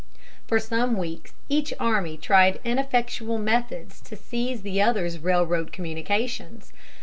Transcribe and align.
For 0.47 0.59
some 0.59 0.97
weeks 0.97 1.33
each 1.47 1.75
army 1.79 2.17
tried 2.17 2.59
ineffectual 2.63 3.37
methods 3.37 4.01
to 4.01 4.15
seize 4.15 4.63
the 4.63 4.81
other's 4.81 5.19
railroad 5.19 5.71
communications. 5.71 6.73